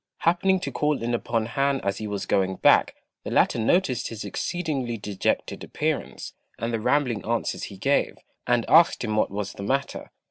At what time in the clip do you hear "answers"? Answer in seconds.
7.23-7.65